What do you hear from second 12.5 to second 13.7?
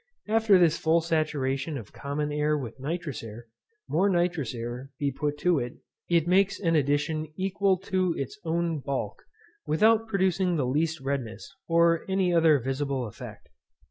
visible effect.